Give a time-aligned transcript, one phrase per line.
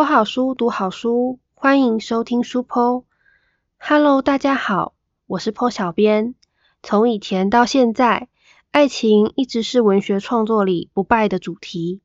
[0.00, 3.04] 剖好书，读好书，欢迎收听书剖。
[3.78, 4.94] Hello，大家好，
[5.26, 6.34] 我是剖小编。
[6.82, 8.28] 从以前到现在，
[8.70, 12.00] 爱情一直是文学创作里不败的主题。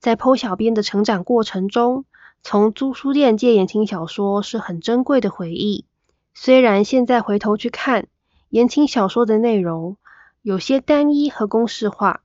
[0.00, 2.06] 在剖小编的成长过程中，
[2.42, 5.86] 从租书店借言情小说是很珍贵的回忆。
[6.34, 8.08] 虽然现在回头去看，
[8.48, 9.96] 言情小说的内容
[10.42, 12.22] 有些单一和公式化，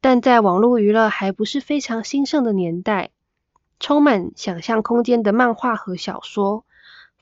[0.00, 3.10] 但在网络娱乐还不是非常兴盛的年代，
[3.80, 6.64] 充满想象空间的漫画和小说，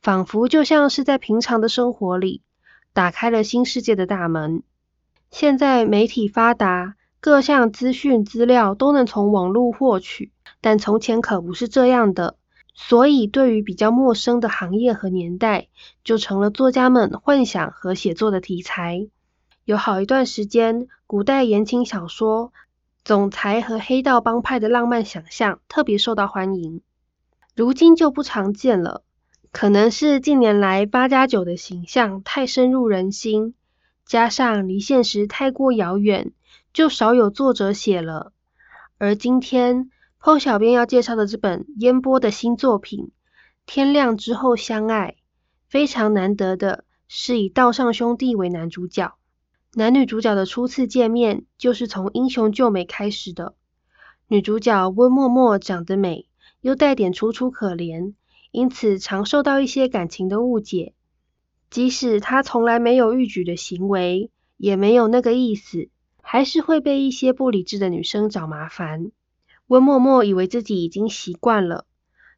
[0.01, 2.43] 仿佛就像是在平常的生活里
[2.93, 4.63] 打开了新世界的大门。
[5.31, 10.31] 现在媒体发达，各项资讯资料都能从网络获取，
[10.61, 12.37] 但从前可不是这样的。
[12.75, 15.69] 所以，对于比较陌生的行业和年代，
[16.05, 19.09] 就成了作家们幻想和写作的题材。
[19.65, 22.53] 有好一段时间，古代言情小说
[23.05, 26.83] 总裁和黑道帮派的浪漫想象特别受到欢迎。
[27.55, 29.03] 如今就不常见了，
[29.51, 33.55] 可能是近年来八加九的形象太深入人心，
[34.05, 36.33] 加上离现实太过遥远，
[36.73, 38.33] 就少有作者写了。
[38.99, 39.91] 而今天。
[40.25, 43.07] 剖小编要介绍的这本烟波的新作品
[43.67, 45.17] 《天亮之后相爱》，
[45.69, 49.17] 非常难得的是以道上兄弟为男主角。
[49.75, 53.55] 男女主角的初次见面就是从英雄救美开始的。
[54.29, 56.29] 女主角温默默长得美，
[56.61, 58.13] 又带点楚楚可怜，
[58.51, 60.93] 因此常受到一些感情的误解。
[61.71, 65.89] 即使她从来没有逾矩的行为，也没有那个意思，
[66.21, 69.11] 还是会被一些不理智的女生找麻烦。
[69.69, 71.87] 温默默以为自己已经习惯了，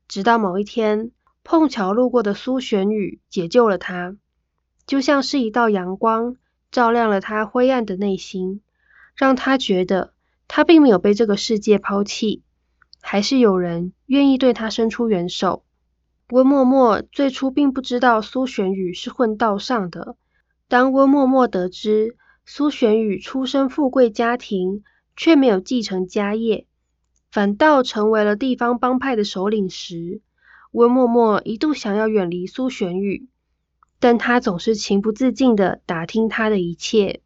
[0.07, 1.11] 直到某一天
[1.43, 4.17] 碰巧路过的苏玄宇解救了她，
[4.87, 6.37] 就像是一道阳光，
[6.75, 8.61] 照亮了他灰暗的内心，
[9.15, 10.13] 让他觉得
[10.49, 12.43] 他并没有被这个世界抛弃，
[13.01, 15.63] 还是有人愿意对他伸出援手。
[16.31, 20.17] 温默默最初并不知道苏玄宇是混道上的，
[20.67, 24.83] 当温默默得知苏玄宇出身富贵家庭，
[25.17, 26.67] 却没有继承家业。
[27.31, 30.23] 反倒成为了地方帮派的首领时，
[30.73, 33.29] 温默默一度想要远离苏玄宇，
[34.05, 37.23] 但他总是情不自禁的打听他的一切。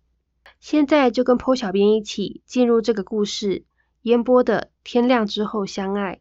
[0.61, 3.65] 现在就跟坡小编一起进入这个故事，
[4.03, 6.21] 烟波的天亮之后相爱。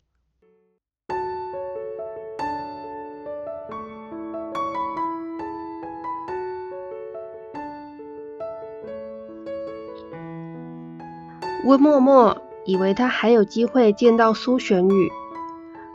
[11.66, 12.42] 温默默。
[12.66, 15.12] 以为他还有机会见到苏玄宇，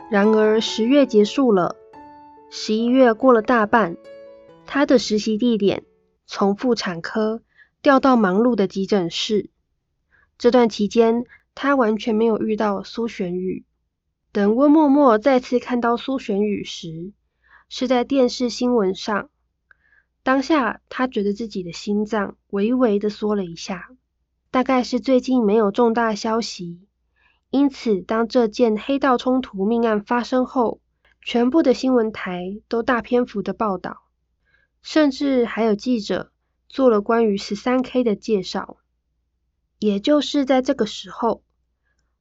[0.09, 1.75] 然而十月结束了，
[2.49, 3.97] 十一月过了大半，
[4.65, 5.83] 他的实习地点
[6.25, 7.41] 从妇产科
[7.81, 9.49] 调到忙碌的急诊室。
[10.37, 11.25] 这段期间，
[11.55, 13.65] 他完全没有遇到苏玄宇。
[14.31, 17.13] 等温默默再次看到苏玄宇时，
[17.69, 19.29] 是在电视新闻上。
[20.23, 23.89] 当下，他觉得自己的心脏微微的缩了一下。
[24.49, 26.87] 大概是最近没有重大消息，
[27.49, 30.79] 因此当这件黑道冲突命案发生后，
[31.21, 34.02] 全部的新闻台都大篇幅的报道，
[34.83, 36.31] 甚至还有记者
[36.69, 38.77] 做了关于十三 K 的介绍。
[39.79, 41.43] 也就是在这个时候，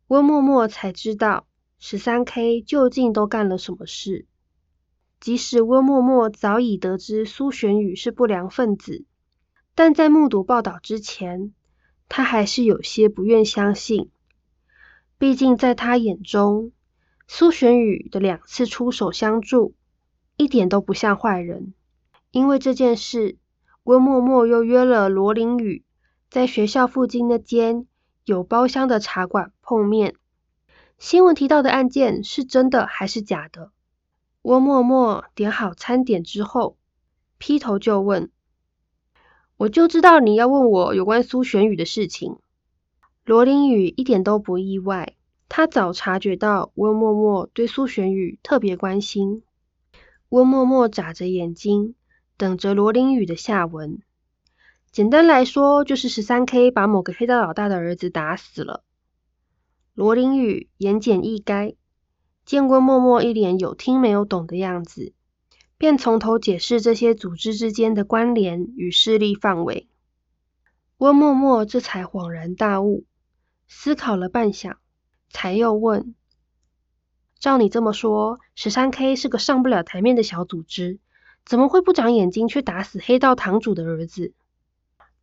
[0.06, 1.46] 温默默才知道
[1.78, 4.26] 十三 K 究竟都干了什么事。
[5.20, 9.04] 即使温默默早已得知苏玄宇是不良分子，
[9.74, 11.52] 但在目睹报道之前。
[12.14, 14.10] 他还是有些不愿相信，
[15.16, 16.70] 毕竟在他眼中，
[17.26, 19.74] 苏玄宇的两次出手相助，
[20.36, 21.72] 一点都不像坏人。
[22.32, 23.36] 因为这件事，
[23.84, 25.84] 温默默又约了罗林宇
[26.30, 27.86] 在学校附近那间
[28.24, 30.16] 有包厢的茶馆碰面。
[30.98, 33.70] 新闻提到的案件是真的还是假的？
[34.40, 36.78] 温默默点好餐点之后，
[37.36, 38.30] 劈头就问。
[39.58, 42.38] 我就知道你要问我有关苏玄宇的事情。
[43.24, 45.16] 罗琳宇一点都不意外，
[45.50, 49.42] 他早察觉到温默默对苏玄宇特别关心。
[50.30, 51.94] 温默默眨着眼睛，
[52.42, 54.02] 等着罗琳宇的下文。
[54.90, 58.82] 简单来说，就是十三 K 把某个黑道老大的儿子打死了。
[59.94, 61.76] 罗琳宇言简意赅，
[62.44, 65.12] 见温默默一脸有听没有懂的样子。
[65.78, 69.86] 便从头解释这些组织之间的关联与势力范围。
[70.98, 73.04] 温默默这才恍然大悟，
[73.68, 74.78] 思考了半晌，
[75.30, 76.16] 才又问
[77.38, 80.98] ：“照你这么说，十三 K 是个上不了台面的小组织，
[81.44, 84.32] 怎么会不长眼睛去打死黑道堂主的儿子？”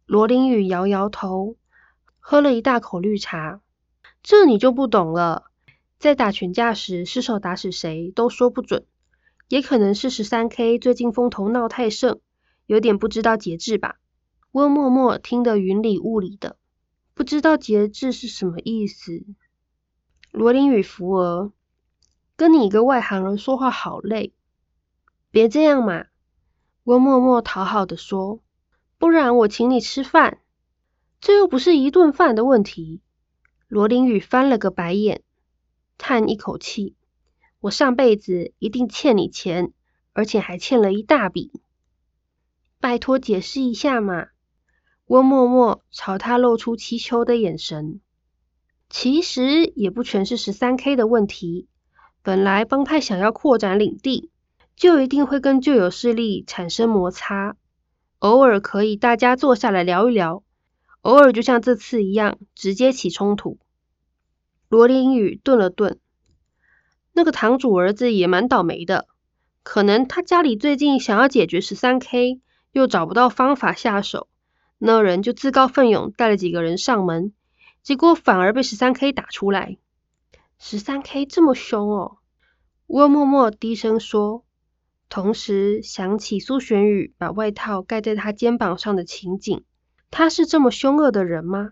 [0.06, 1.56] 罗琳宇摇摇头，
[2.19, 3.62] 喝了一大口绿茶
[4.24, 5.45] ：“这你就不懂了。
[6.00, 8.86] 在打群架时失手打死谁都说不准，
[9.50, 12.19] 也可能是十三 K 最近风头闹太盛，
[12.65, 13.98] 有点不知道节制吧。
[14.51, 16.57] 温默默听得云里雾里的，
[17.13, 19.25] 不知道节制是什么意思。
[20.31, 21.51] 罗琳与福儿，
[22.36, 24.33] 跟你一个外行人说话好累，
[25.30, 26.06] 别这样嘛。
[26.89, 28.41] 温默默讨好的说，
[28.97, 30.39] 不然我请你吃饭。
[31.21, 33.03] 这又不是一顿饭的问题。
[33.68, 35.21] 罗琳雨翻了个白眼。
[36.00, 36.95] 叹一口气，
[37.59, 39.71] 我上辈子一定欠你钱，
[40.13, 41.62] 而且还欠了一大笔。
[42.80, 44.30] 拜托解释一下嘛！
[45.06, 48.01] 温默默朝他露出祈求的眼神。
[48.89, 51.68] 其实也不全是十三 K 的问题，
[52.24, 54.31] 本来帮派想要扩展领地，
[54.80, 57.58] 就一定会跟旧有势力产生摩擦。
[58.20, 60.42] 偶尔可以大家坐下来聊一聊，
[61.02, 63.60] 偶尔就像这次一样，直接起冲突。
[64.70, 66.00] 罗琳雨顿了顿，
[67.12, 69.10] 那个堂主儿子也蛮倒霉的，
[69.64, 72.40] 可能他家里最近想要解决十三 K，
[72.72, 74.30] 又找不到方法下手，
[74.78, 77.34] 那人就自告奋勇带了几个人上门，
[77.84, 79.78] 结果反而被十三 K 打出来。
[80.58, 82.20] 十三 K 这么凶哦，
[82.88, 84.46] 温默默低声说，
[85.10, 89.64] 同时想起苏玄宇把外套盖在他肩膀上的情景，
[90.12, 91.72] 他是这么凶恶的人吗？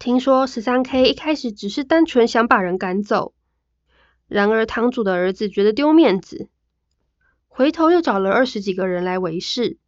[0.00, 3.34] 听说十三 K 一开始只是单纯想把人赶走，
[4.26, 6.48] 然而堂主的儿子觉得丢面子，
[7.46, 9.78] 回头又找了二十几个人来围视，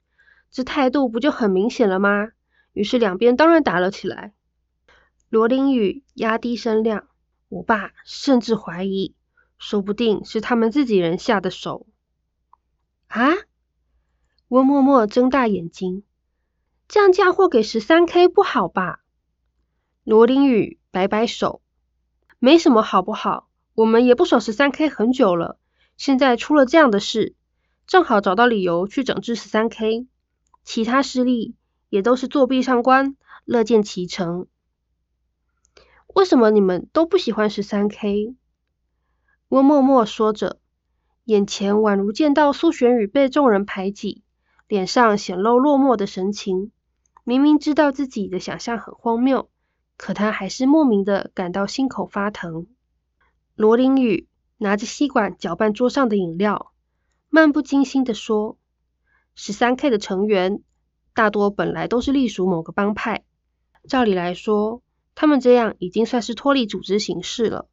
[0.53, 2.29] 这态度不就很明显了吗？
[2.73, 4.35] 于是两边当然打了起来。
[5.29, 7.09] 罗琳雨压低声量，
[7.49, 9.17] 我爸甚至怀疑，
[9.59, 11.89] 说不定是他们自己人下的手。
[13.09, 13.31] 啊？
[14.49, 16.05] 温默默睁大眼睛，
[16.87, 19.01] 这样嫁祸给十三 K 不好吧？
[20.05, 21.61] 罗琳雨摆摆手，
[22.39, 25.59] 没什么好不好，我们也不守十三 K 很久了，
[25.97, 27.35] 现在出了这样的事，
[27.87, 30.07] 正好找到理由去整治十三 K，
[30.63, 31.57] 其他势力
[31.89, 34.47] 也都是作弊上官，乐见其成。
[36.15, 38.37] 为什么你们都不喜欢十三 K？
[39.49, 40.61] 温默默说着，
[41.27, 44.23] 眼前宛如见到苏玄宇被众人排挤，
[44.69, 46.71] 脸上显露落寞的神情，
[47.25, 49.51] 明明知道自己的想象很荒谬。
[49.97, 52.69] 可他还是莫名的感到心口发疼。
[53.57, 56.73] 罗琳雨拿着吸管搅拌桌上的饮料，
[57.29, 58.57] 漫不经心的说
[59.35, 60.63] ：“十三 K 的成员
[61.13, 63.25] 大多本来都是隶属某个帮派，
[63.89, 64.81] 照理来说，
[65.17, 67.69] 他们这样已经算是脱离组织形式了。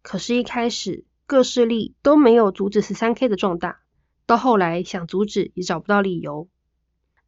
[0.00, 3.80] 可是，一开始各势力都没有阻止十三 K 的壮大，
[4.26, 6.48] 到后来想阻止也找不到理由。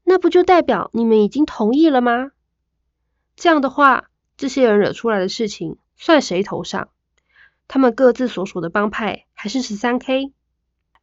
[0.05, 2.31] 那不就代表你们已经同意了吗？
[3.37, 6.91] 这样的话。”这些人惹出来的事情算谁头上？
[7.69, 10.35] 他们各自所属的帮派还是十三 K？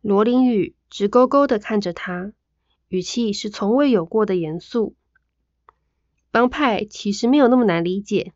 [0.02, 2.32] 罗琳雨直勾勾的看着他，
[2.90, 4.96] 语气是从未有过的严肃。
[6.30, 8.34] 帮派其实没有那么难理解，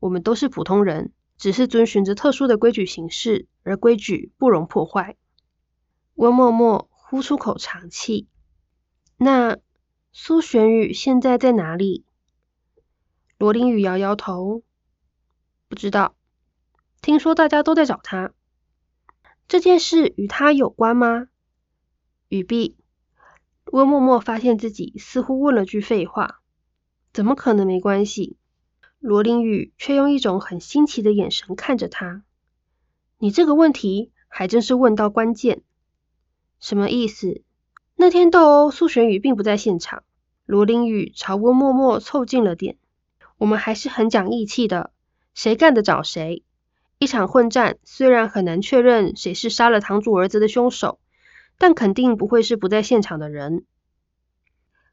[0.00, 5.16] 我们都是普通人，只是遵循着特殊的规矩行事，而规矩不容破坏。
[6.12, 8.28] 温默默呼出口长气。
[9.16, 9.56] 那
[10.12, 12.04] 苏玄宇现在在哪里？
[13.38, 14.62] 罗琳雨摇摇头，
[15.66, 16.14] 不知道。
[17.00, 18.34] 听说大家都在找他，
[19.48, 21.28] 这件事与他有关吗？
[22.28, 22.76] 雨碧，
[23.72, 26.42] 温默默发现自己似乎问了句废话，
[27.14, 28.36] 怎么可能没关系？
[29.00, 32.22] 罗琳雨却用一种很新奇的眼神看着他。
[33.18, 35.62] 你这个问题还真是问到关键。
[36.60, 37.40] 什么意思？
[37.96, 40.02] 那天斗殴，苏玄宇并不在现场。
[40.44, 42.76] 罗琳雨朝温默默凑近了点。
[43.38, 44.90] 我们还是很讲义气的，
[45.32, 46.44] 谁干的找谁。
[46.98, 51.00] 一场混战虽然很难确认谁是杀了堂主儿子的凶手，
[51.56, 53.64] 但肯定不会是不在现场的人。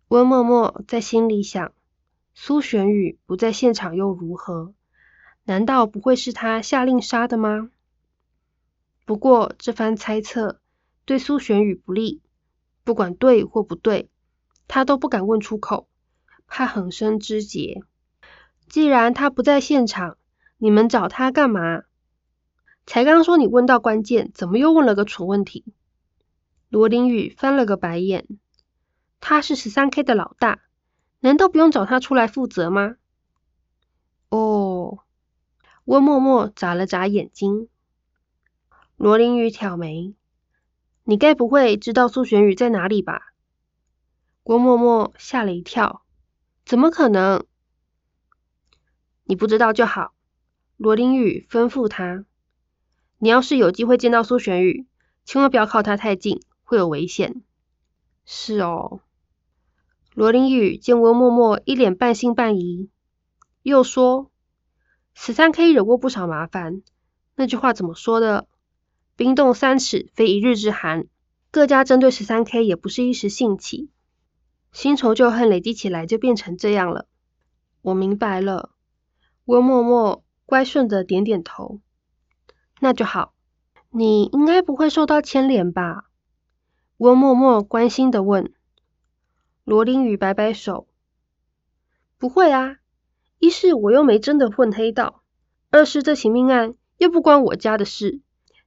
[0.07, 1.73] 温默默在心里想：
[2.39, 4.75] 苏玄宇不在现场又如何？
[5.43, 7.71] 难道不会是他下令杀的吗？
[9.05, 10.61] 不过这番猜测
[11.03, 12.21] 对苏玄宇不利，
[12.83, 14.11] 不管对或不对，
[14.67, 15.89] 他都不敢问出口，
[16.45, 17.81] 怕横生枝节。
[18.69, 20.17] 既然他不在现场，
[20.57, 21.85] 你们找他干嘛？
[22.85, 25.65] 才刚说你问到关键，怎么又问了个蠢问题？
[26.69, 28.27] 罗琳雨翻了个白眼。
[29.19, 30.59] 他是十三 K 的老大，
[31.19, 32.95] 难道不用找他出来负责吗？
[34.29, 34.99] 哦，
[35.85, 37.69] 温默默眨了眨眼睛。
[38.95, 40.15] 罗琳雨挑眉，
[41.03, 43.33] 你该不会知道苏玄宇在哪里吧？
[44.43, 46.03] 温默默吓了一跳，
[46.65, 47.45] 怎么可能？
[49.23, 50.13] 你不知道就好，
[50.77, 52.25] 罗琳雨吩咐他。
[53.17, 54.87] 你要是有机会见到苏玄宇，
[55.25, 57.43] 千万不要靠他太近，会有危险。
[58.25, 59.01] 是哦。
[60.17, 62.89] 罗琳宇见温默默一脸半信半疑，
[63.61, 64.31] 又说
[65.13, 66.81] ：“十三 K 惹过不少麻烦，
[67.35, 68.47] 那句话怎么说的？
[69.15, 71.05] 冰冻三尺，非一日之寒。
[71.51, 73.91] 各家针对十三 K 也不是一时兴起，
[74.71, 77.05] 新仇旧恨累积起来就变成这样了。”
[77.83, 78.71] 我明白了。
[79.45, 81.79] 温默默乖顺的点点头。
[82.79, 83.35] 那就好，
[83.91, 86.09] 你应该不会受到牵连吧？
[86.97, 88.51] 温默默关心的问。
[89.67, 90.87] 罗琳雨摆摆手，
[92.17, 92.77] 不会啊。
[93.37, 95.23] 一是我又没真的混黑道，
[95.69, 98.21] 二是这起命案又不关我家的事。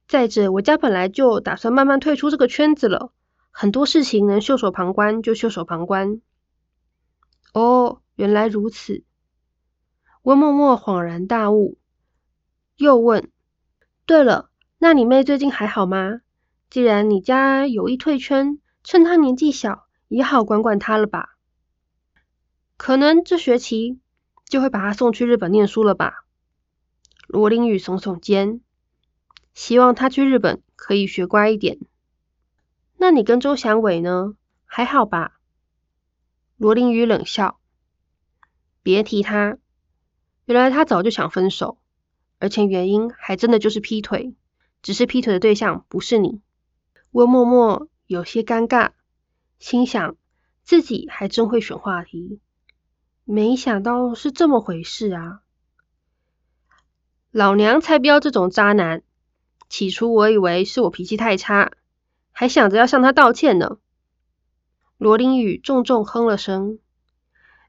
[0.07, 3.11] 再者，我家本来就打算慢慢退出这个圈子了，
[3.49, 6.21] 很多事情能袖手旁观就袖手旁观。
[7.51, 9.03] 哦，原来如此。
[10.21, 11.79] 温默默恍然大悟，
[12.75, 13.31] 又问。
[14.05, 16.21] 对了，那你妹最近还好吗？
[16.69, 21.37] 既然你家有意退圈，趁她年纪小，也好管管他了吧。
[22.75, 24.01] 可能这学期
[24.45, 26.25] 就会把他送去日本念书了吧。
[27.27, 28.59] 罗琳雨耸耸肩，
[29.53, 31.79] 希望他去日本可以学乖一点。
[32.97, 34.35] 那你跟周祥伟呢？
[34.65, 35.39] 还好吧？
[36.57, 37.61] 罗琳雨冷笑，
[38.83, 39.57] 别提他，
[40.43, 41.77] 原来他早就想分手。
[42.39, 44.35] 而且原因还真的就是劈腿，
[44.81, 46.41] 只是劈腿的对象不是你。
[47.11, 48.91] 温默默有些尴尬，
[49.61, 50.17] 心想
[50.63, 52.41] 自己还真会选话题，
[53.23, 55.43] 没想到是这么回事啊！
[57.31, 59.03] 老娘才不要这种渣男！
[59.69, 61.71] 起初我以为是我脾气太差，
[62.33, 63.77] 还想着要向他道歉呢。
[64.97, 66.79] 罗琳雨重重哼了声，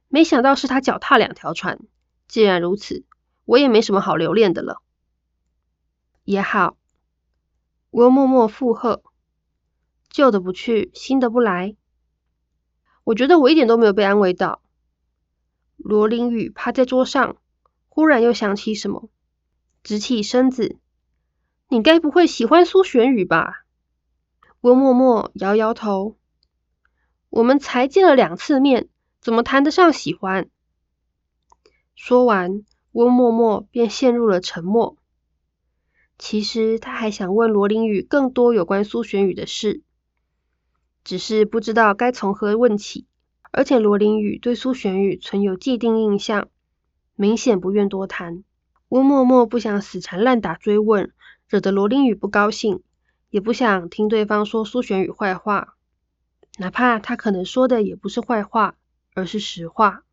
[0.09, 1.79] 没想到是他脚踏两条船。
[2.27, 3.05] 既然如此。
[3.45, 4.83] 我也没什么好留恋的了，
[6.23, 6.77] 也好。
[7.91, 9.03] 我默默附和，
[10.09, 11.77] 旧的不去，新的不来。
[13.05, 14.63] 我觉得我一点都没有被安慰到。
[15.77, 17.37] 罗琳雨趴在桌上，
[17.89, 19.11] 忽然又想起什么，
[19.83, 20.79] 直起身子。
[21.69, 23.65] 你该不会喜欢苏玄宇吧？
[24.61, 26.17] 温默默摇摇头。
[27.31, 28.89] 我们才见了两次面，
[29.21, 30.49] 怎么谈得上喜欢？
[31.95, 32.65] 说完。
[32.93, 34.99] 温默默便陷入了沉默。
[36.19, 39.81] 其实他还想问罗琳雨更多有关苏玄宇的事，
[41.05, 43.07] 只是不知道该从何问起。
[43.51, 46.49] 而且罗琳雨对苏玄宇存有既定印象，
[47.15, 48.45] 明显不愿多谈。
[48.89, 51.13] 温默默不想死缠烂打追问，
[51.49, 52.83] 惹得罗琳雨不高兴，
[53.29, 55.75] 也不想听对方说苏玄宇坏话，
[56.59, 58.77] 哪怕他可能说的也不是坏话，
[59.15, 60.05] 而是实话。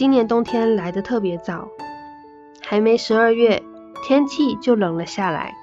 [0.00, 1.68] 今年冬天来的特别早，
[2.62, 3.62] 还没十二月，
[4.02, 5.54] 天气就冷了下来。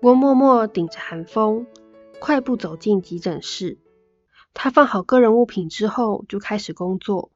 [0.00, 1.66] 我默默顶着寒风，
[2.20, 3.78] 快步走进急诊室。
[4.54, 7.32] 他放好个人物品之后，就开始工作。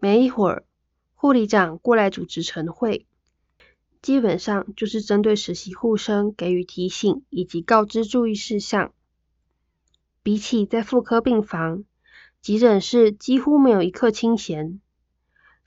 [0.00, 0.64] 没一会儿，
[1.14, 3.06] 护理长过来主持晨会，
[4.02, 8.92] 基本上就是针对实习护生给予提醒以及告知注意事项。
[10.24, 11.84] 比起在妇科病房，
[12.42, 14.80] 急诊室几乎没有一刻清闲。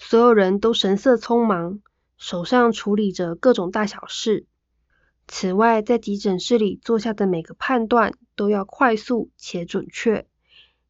[0.03, 1.79] 所有人都神色匆忙，
[2.17, 4.47] 手上处理着各种大小事。
[5.27, 10.27] 此外，在急诊室里做下的每个判断都要快速且准确，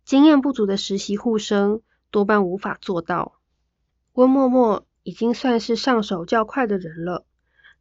[0.06, 3.38] 经验不足的实习护生多半无法做到。
[4.14, 7.26] 温默默已经算是上手较快的人了，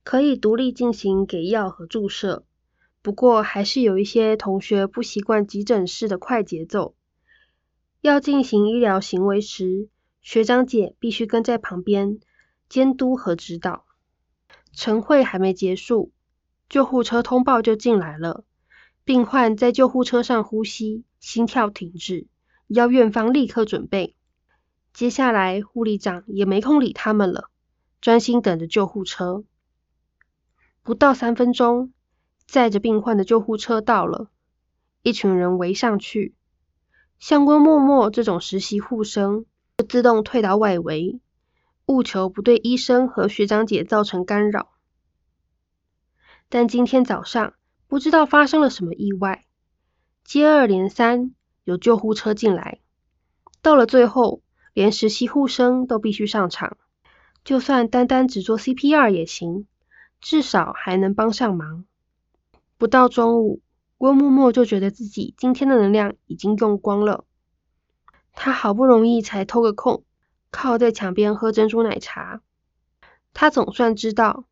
[0.02, 2.44] 可以独立进行给药和注射。
[3.02, 6.96] 不过，还是有一些同学不习惯急诊室的快节奏，
[8.00, 9.88] 要进行医疗行为时。
[10.22, 12.20] 学长姐必须跟在旁边
[12.68, 13.84] 监督和指导。
[14.72, 16.12] 晨会还没结束，
[16.68, 18.44] 救护车通报就进来了。
[19.04, 22.28] 病患在救护车上呼吸，心跳停止，
[22.68, 24.14] 要院方立刻准备。
[24.92, 27.50] 接下来护理长也没空理他们了，
[28.00, 29.44] 专心等着救护车。
[30.82, 31.92] 不到三分钟，
[32.46, 34.30] 载着病患的救护车到了，
[35.02, 36.34] 一群人围上去。
[37.18, 39.46] 像郭默默这种实习护生。
[39.82, 41.20] 自动退到外围，
[41.86, 44.70] 务求不对医生和学长姐造成干扰。
[46.48, 47.54] 但今天早上
[47.86, 49.46] 不知道发生了什么意外，
[50.24, 51.34] 接二连三
[51.64, 52.80] 有救护车进来，
[53.62, 56.76] 到了最后连实习护生都必须上场。
[57.44, 59.66] 就算单单只做 CPR 也行，
[60.20, 61.84] 至少还能帮上忙。
[62.76, 63.60] 不到中午，
[63.96, 67.24] 郭沫沫就觉得自己今天的能量已经用光了。
[68.32, 70.04] 他好不容易才偷个空，
[70.50, 72.40] 靠在墙边喝珍珠奶茶。
[73.34, 74.44] 他总算知道，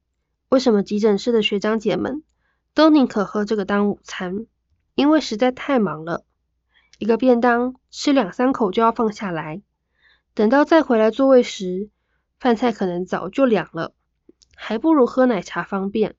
[0.49, 2.23] 为什么急诊室的学长姐们
[2.75, 4.47] 都宁可喝这个当午餐，
[4.95, 6.25] 因为实在太忙了。
[6.99, 9.63] 一个便当吃两三口就要放下来，
[10.35, 11.91] 等到再回来座位时，
[12.39, 13.95] 饭菜可能早就凉了，
[14.55, 16.17] 还不如喝奶茶方便。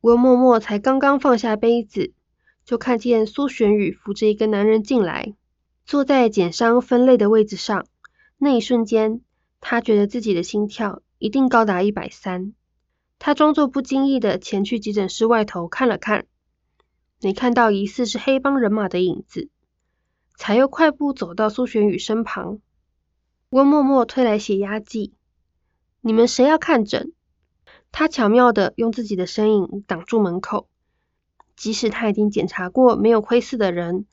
[0.00, 2.12] 温默默才刚刚放下杯子，
[2.64, 5.34] 就看见苏玄宇扶着一个男人进来。
[5.86, 7.86] 坐在减伤分类的位置上，
[8.38, 9.20] 那一瞬间，
[9.60, 12.54] 他觉得自己的心跳一定高达一百三。
[13.18, 16.26] 他装作不经意的前去急诊室外头看了看，
[17.20, 19.50] 没看到疑似是黑帮人马的影子，
[20.36, 22.60] 才又快步走到苏玄宇身旁。
[23.50, 25.14] 温默默推来血压计，
[26.00, 27.12] 你们谁要看诊？
[27.92, 30.68] 他巧妙的用自己的身影挡住门口，
[31.56, 34.06] 即使他已经检查过没有窥视的人。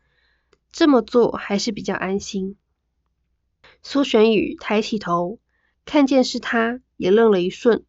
[0.72, 2.58] 这么做还是比较安心。
[3.84, 5.40] 苏玄宇抬起头，
[5.86, 7.84] 看见是他，也愣了一瞬。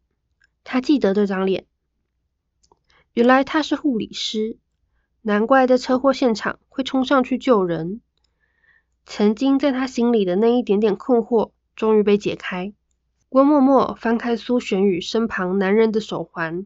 [0.63, 1.65] 他记得这张脸，
[3.13, 4.57] 原来他是护理师，
[5.21, 8.01] 难怪在车祸现场会冲上去救人。
[9.05, 12.73] 曾经在他心里的那一点点困惑，终于被解开。
[13.29, 16.65] 郭沫沫翻开苏玄宇身旁男人的手环，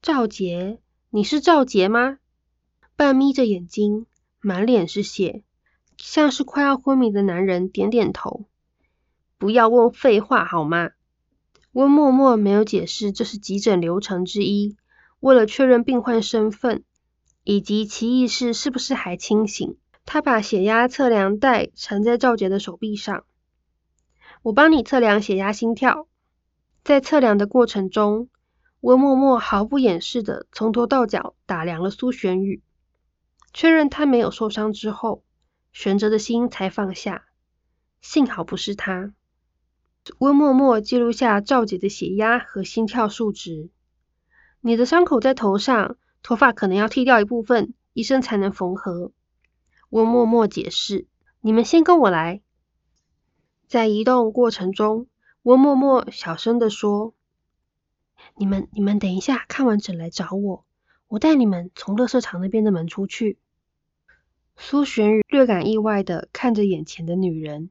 [0.00, 0.78] 赵杰，
[1.10, 2.18] 你是赵杰吗？
[2.96, 4.06] 半眯着眼睛，
[4.40, 5.42] 满脸是血。
[5.98, 8.46] 像是快要昏迷的男人点点头，
[9.38, 10.90] 不要问废话好吗？
[11.72, 14.76] 温默默没有解释，这是急诊流程之一。
[15.20, 16.84] 为了确认病患身份
[17.44, 23.24] 以及其意识是不是还清醒，他把血压测量带缠在赵杰的手臂上。
[24.42, 26.06] 我帮你测量血压、心跳。
[26.84, 28.28] 在测量的过程中，
[28.80, 32.62] 温默默毫不掩饰的从头到脚打量了苏玄宇，
[33.56, 35.24] 确认他没有受伤之后。
[35.72, 37.24] 悬着的心才放下，
[38.02, 39.14] 幸好不是他。
[40.18, 43.70] 温默默记录下赵姐的血压和心跳数值。
[44.60, 49.12] 你的伤口在头上，头发可能要剃掉一部分，医生才能缝合。
[49.88, 51.06] 温默默解释。
[51.40, 52.42] 你们先跟我来。
[53.66, 55.06] 在移动过程中，
[55.42, 57.14] 温默默小声的说
[58.36, 60.66] ：“你们，你们等一下，看完诊来找我，
[61.08, 63.38] 我带你们从乐色场那边的门出去。”
[64.56, 67.70] 苏玄宇略感意外的看着眼前的女人，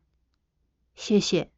[0.93, 1.51] 谢谢。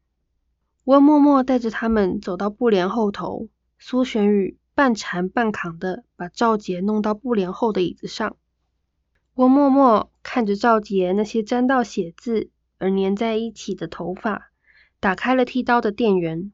[0.84, 8.36] 温默默带着他们走到布帘后头，苏玄宇半缠半扛的把赵杰弄到布帘后的椅子上。
[9.34, 14.50] 温默默看着赵杰那些沾到血渍而粘在一起的头发，
[14.98, 16.52] 打开了剃刀的电源，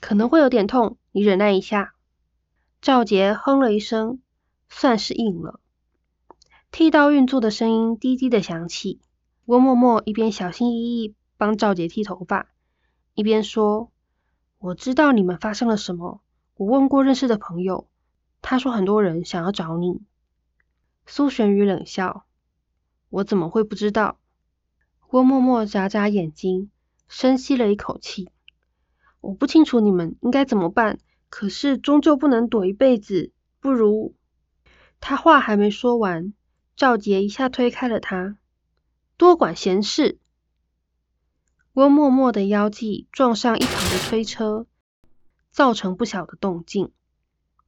[0.00, 1.94] 可能会有点痛，你忍耐一下。
[2.80, 4.20] 赵杰哼了一声，
[4.68, 5.60] 算是应了。
[6.76, 9.00] 剃刀运作的声音低低的响起，
[9.44, 12.50] 温默默一边小心翼翼帮赵杰剃头发，
[13.14, 13.92] 一边说
[14.58, 16.20] ：“我知道你们发生了什么。
[16.56, 17.86] 我问过认识的朋友，
[18.42, 20.02] 他说很多人想要找你。”
[21.06, 22.26] 苏玄宇冷笑
[23.08, 24.18] ：“我怎么会不知道？”
[25.10, 26.72] 温默默眨眨眼睛，
[27.06, 28.30] 深吸了一口气
[29.22, 34.16] ：“我不清楚你们应该怎么办，可是终究不能躲一辈子，不如……”
[34.98, 36.34] 他话还没说完。
[36.76, 38.36] 赵杰一下推开了他，
[39.16, 40.18] 多管闲事。
[41.72, 44.66] 温默默的腰际撞上一旁的推车，
[45.52, 46.90] 造成不小的动静。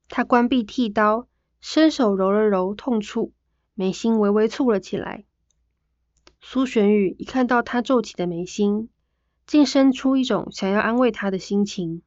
[0.09, 1.29] 他关闭剃刀，
[1.61, 3.33] 伸手揉了揉痛处，
[3.75, 5.25] 眉心微微蹙了起来。
[6.41, 8.89] 苏玄宇一看到他皱起的眉心，
[9.47, 12.03] 竟生出一种想要安慰他的心情。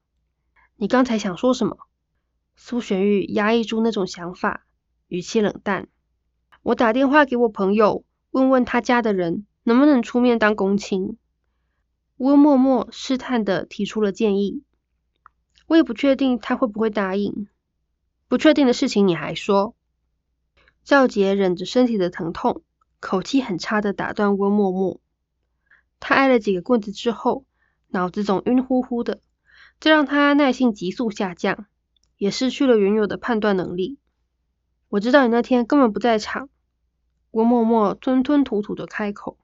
[0.75, 1.77] 你刚才想说什么？
[2.57, 4.65] 苏玄宇压抑住那种想法，
[5.07, 5.87] 语气冷淡。
[6.61, 11.17] 我打电话给我朋友，问问他家的人能不能出面当公亲。
[12.17, 14.63] 温默默试探的提出了建议，
[15.67, 17.47] 我也不确定他会不会答应。
[18.27, 19.73] 不确定的事情你还说？
[20.83, 22.61] 赵杰忍着身体的疼痛，
[22.99, 24.99] 口气很差的打断温默默。
[26.01, 27.45] 他挨了几个棍子之后，
[27.87, 29.21] 脑子总晕乎乎的，
[29.79, 31.67] 这让他耐性急速下降，
[32.17, 33.97] 也失去了原有的判断能力。
[34.89, 36.49] 我知道你那天根本不在场，
[37.31, 39.37] 温默默吞吞吐吐的开口。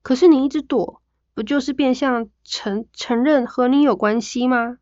[0.00, 1.02] 可是你一直躲，
[1.34, 4.78] 不就是变相承承认和你有关系吗？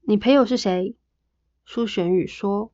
[0.00, 0.96] 你朋友是谁？
[1.66, 2.72] 苏玄宇说。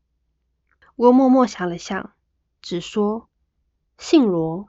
[0.95, 2.13] 温默默想了想，
[2.61, 3.29] 只说
[3.99, 4.69] 姓罗。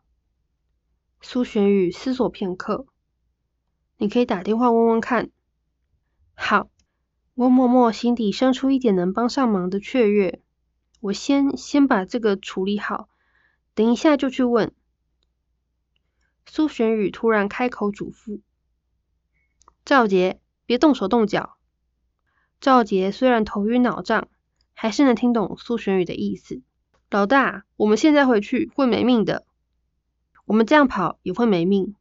[1.22, 2.88] 苏玄宇思索片刻，
[3.98, 5.30] 你可以打电话问问看。
[6.34, 6.70] 好，
[7.36, 10.43] 温默默心底生出一点能帮上忙的雀跃。
[11.04, 13.10] 我先先把这个处理好，
[13.74, 14.72] 等一下就去问。
[16.46, 18.40] 苏玄宇突然开口嘱咐
[19.84, 21.58] ：“赵杰，别动手动脚。”
[22.62, 24.30] 赵杰虽然头晕脑胀，
[24.74, 26.62] 还是能听懂苏玄宇的意思。
[27.10, 29.46] 老大，我们现在回去会没命的。
[30.46, 31.96] 我们这样跑也会没命。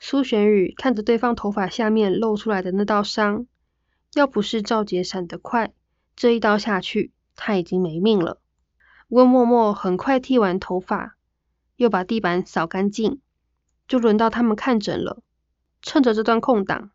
[0.00, 3.46] 苏玄宇看着对方头发下面露出来的那道伤，
[4.14, 5.74] 要不是赵杰闪得快，
[6.16, 8.40] 这一刀下去他已经没命了。
[9.08, 11.16] 温默默很快剃完头发，
[11.76, 13.20] 又把地板扫干净，
[13.86, 15.22] 就轮到他们看诊了。
[15.82, 16.90] 趁着这段空档，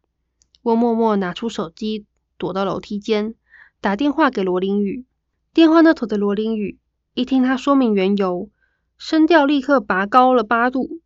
[0.61, 2.05] 温默默拿出手机。
[2.39, 3.33] 躲到楼梯间，
[3.81, 5.07] 打电话给罗琳雨。
[5.55, 6.77] 电话那头的罗琳雨
[7.15, 8.51] 一听他说明缘由，
[8.99, 11.01] 声调立刻拔高了八度。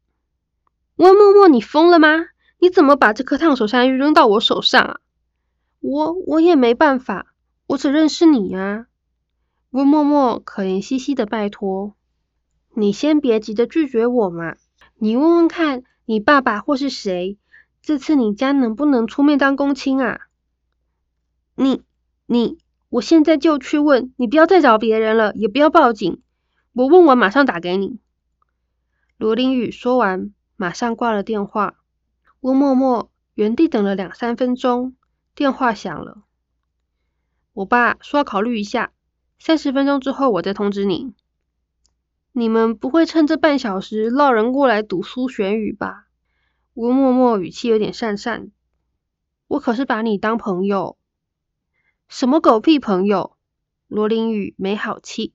[0.98, 2.10] 温默默，你疯了吗？
[2.60, 5.00] 你怎么把这颗烫手山芋扔到我手上啊？
[5.80, 7.34] 我我也没办法，
[7.66, 8.88] 我只认识你啊。
[9.72, 11.96] 温默默可怜兮兮的拜托，
[12.76, 14.58] 你先别急着拒绝我嘛。
[14.98, 17.38] 你问问看你爸爸或是谁，
[17.82, 20.28] 这次你家能不能出面当公亲啊？
[21.56, 21.84] 你
[22.26, 22.58] 你，
[22.90, 26.22] 我现在就去问你，不要再找别人了，也不要报警。
[26.74, 27.98] 我问完马上打给你。
[29.16, 31.76] 罗林雨说完，马上挂了电话。
[32.42, 34.98] 温默默原地等了两三分钟，
[35.34, 36.24] 电话响了。
[37.54, 38.92] 我爸说要考虑一下，
[39.44, 41.16] 三十分钟之后我再通知你。
[42.32, 46.06] 你们不会趁这半小时捞人过来堵苏玄宇吧？
[46.76, 48.52] 温默默语气有点讪讪。
[49.48, 50.96] 我可是把你当朋友。
[52.08, 53.36] 什么狗屁朋友！
[53.88, 55.34] 罗琳雨没好气，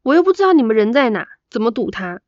[0.00, 2.22] 我又不知道你们人在哪，怎么堵他？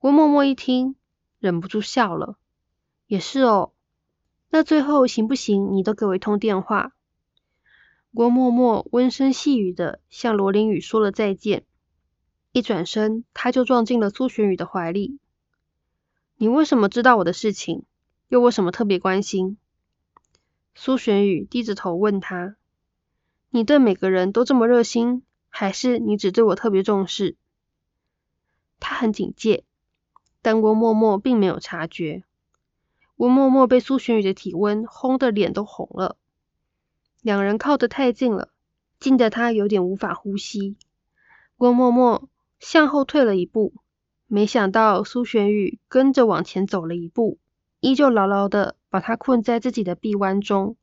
[0.00, 0.96] 温默默一听，
[1.38, 2.38] 忍不住笑了。
[3.06, 3.74] 也是哦，
[4.48, 5.74] 那最后行不行？
[5.74, 6.94] 你都给我一通电话。
[8.14, 11.64] 郭默默温声细语的向罗琳雨说了再见，
[12.52, 15.18] 一转身他就撞进了苏玄宇的怀里。
[16.36, 17.84] 你为什么知道我的事情？
[18.28, 19.56] 又为什么特别关心？
[20.74, 22.56] 苏玄宇低着头问他
[23.48, 27.36] ：“你对每个人都这么热心，还是你只对我特别重视？”
[28.78, 29.64] 他很警戒，
[30.42, 32.24] 但郭默默并没有察觉。
[33.16, 36.18] 郭默默被苏玄宇的体温烘得脸都红了，
[37.22, 38.50] 两人靠得太近了，
[39.00, 40.76] 近得他有点无法呼吸。
[41.56, 42.28] 温默默
[42.60, 43.72] 向后退了一步，
[44.26, 47.38] 没想到苏玄宇跟着往前走了一步，
[47.80, 48.76] 依旧牢牢的。
[48.92, 50.76] 把他困在自己的臂弯中，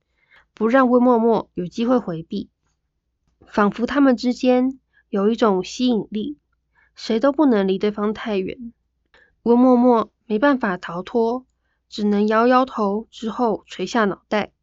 [0.56, 2.50] 不让温默默有机会回避，
[3.46, 6.40] 仿佛他们之间有一种吸引力，
[6.96, 8.74] 谁都不能离对方太远。
[9.44, 11.46] 温默默没办法逃脱，
[11.88, 14.54] 只能摇摇头，之后垂下脑袋。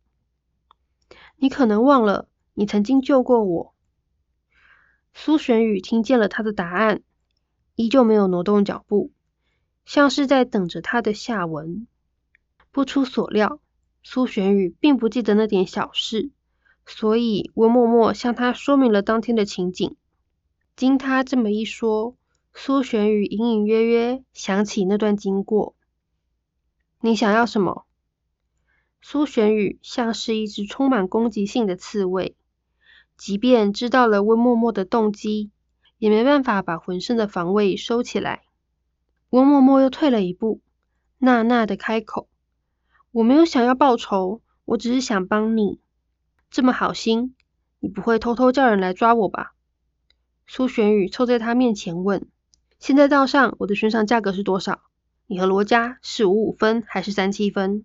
[1.36, 3.74] 你可能忘了，你曾经救过我。
[5.12, 7.02] 苏玄宇听见了他的答案，
[7.74, 9.12] 依旧没有挪动脚步，
[9.84, 11.86] 像是在等着他的下文。
[12.70, 13.60] 不出所料，
[14.02, 16.30] 苏玄宇并不记得那点小事，
[16.84, 19.96] 所以温默默向他说明了当天的情景。
[20.74, 22.16] 经他这么一说，
[22.52, 25.74] 苏玄宇隐隐约约想起那段经过。
[27.00, 27.85] 你想要什么？
[29.08, 32.34] 苏玄宇像是一只充满攻击性的刺猬，
[33.16, 35.52] 即便知道了温默默的动机，
[35.96, 38.42] 也没办法把浑身的防卫收起来。
[39.30, 40.60] 温默默又退了一步，
[41.18, 42.28] 呐呐的开口。
[43.12, 45.78] 我没有想要报仇，我只是想帮你。
[46.50, 47.36] 这么好心，
[47.78, 49.54] 你不会偷偷叫人来抓我吧？
[50.48, 52.26] 苏玄宇凑在他面前问。
[52.80, 54.80] 现在道上我的悬赏价格是多少？
[55.28, 57.84] 你和罗家是五五分还是三七分？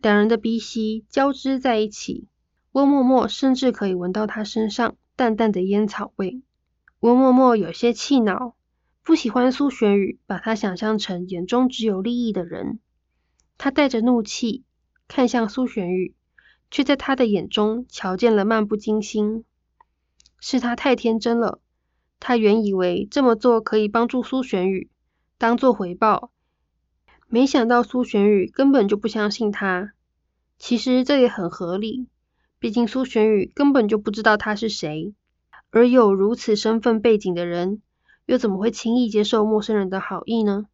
[0.00, 2.26] 两人的鼻息交织在一起，
[2.72, 6.40] 温默默甚至可以闻到他身上淡淡的烟草味。
[7.00, 8.54] 温默默有些气恼，
[9.02, 12.78] 不喜欢苏玄宇把他想象成眼中只有利益的人。
[13.58, 14.64] 他带着怒气
[15.06, 16.14] 看向苏玄宇，
[16.70, 19.44] 却在他的眼中瞧见了漫不经心。
[20.40, 21.60] 是他太天真了，
[22.20, 24.88] 他原以为这么做可以帮助苏玄宇，
[25.36, 26.30] 当做回报，
[27.32, 29.92] 没想到苏玄宇根本就不相信他。
[30.58, 32.08] 其实这也很合理，
[32.58, 35.14] 毕竟苏玄宇根本就不知道他是谁，
[35.70, 37.80] 而有如此身份背景的人，
[38.26, 40.66] 又怎么会轻易接受陌生人的好意呢？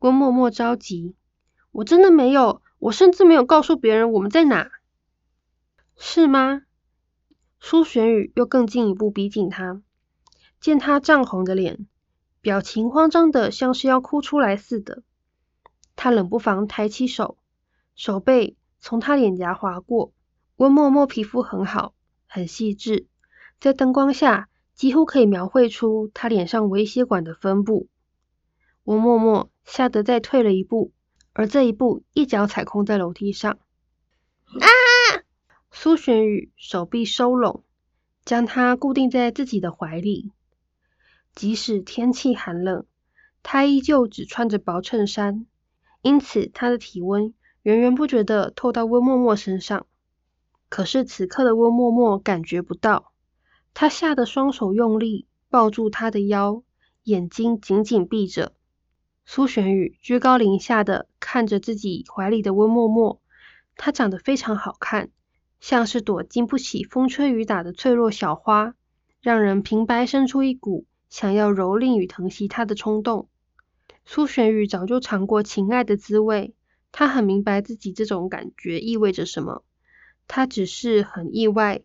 [0.00, 1.14] 郭默默着急。
[1.70, 4.72] 我真的没有，我甚至没有告诉别人我们在哪，
[5.96, 6.62] 是吗？
[7.60, 9.80] 苏玄宇又更进一步逼近他，
[10.60, 11.86] 见他涨红的脸，
[12.40, 15.04] 表情慌张的像是要哭出来似的，
[15.96, 17.36] 他冷不防抬起手，
[17.96, 20.12] 手背从他脸颊划过。
[20.56, 21.94] 温默默皮肤很好，
[22.26, 23.06] 很细致，
[23.58, 27.88] 在灯光下几乎可以描绘出他脸上微血管的分布。
[28.84, 30.92] 温默默吓得再退了一步，
[31.32, 33.58] 而这一步一脚踩空在楼梯上。
[34.60, 34.66] 啊！
[35.70, 37.64] 苏玄宇手臂收拢，
[38.24, 40.32] 将他固定在自己的怀里。
[41.34, 42.86] 即使天气寒冷，
[43.42, 45.46] 他依旧只穿着薄衬衫，
[46.06, 49.88] 因此他的体温源源不绝地透到温默默身上。
[50.68, 53.12] 可是此刻的温默默感觉不到。
[53.74, 56.62] 他吓得双手用力抱住他的腰，
[57.02, 58.52] 眼睛紧紧闭着。
[59.24, 63.20] 苏玄宇居高临下的看着自己怀里的温默默，
[63.74, 65.10] 她长得非常好看，
[65.58, 68.76] 像是朵经不起风吹雨打的脆弱小花，
[69.20, 73.28] 让人平白生出一股想要蹂躏与疼惜她的冲动。
[74.08, 76.54] 苏璇宇早就尝过情爱的滋味，
[76.92, 79.64] 他很明白自己这种感觉意味着什么，
[80.28, 81.82] 他只是很意外。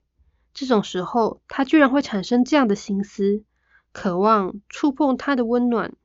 [0.54, 3.44] 这种时候，他居然会产生这样的心思，
[3.92, 5.96] 渴望触碰他的温暖。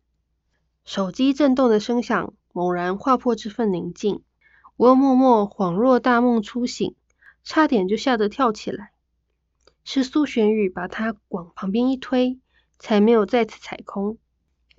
[0.86, 4.22] 手机震动的声响猛然划破这份宁静，
[4.76, 6.94] 温默默恍若大梦初醒，
[7.44, 8.92] 差点就吓得跳起来。
[9.84, 12.40] 是苏璇宇把他往旁边一推，
[12.78, 14.16] 才没有再次踩空。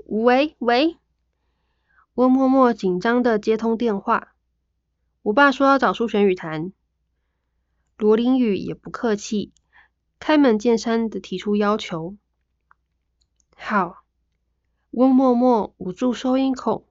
[0.05, 0.97] 喂喂，
[2.17, 4.33] 温默默紧张的接通电话，
[5.21, 6.73] 我爸说要找苏璇宇谈。
[7.95, 9.53] 罗琳宇也不客气，
[10.17, 12.17] 开门见山的提出要求。
[13.55, 14.03] 好，
[14.89, 16.87] 温默默捂住收音孔，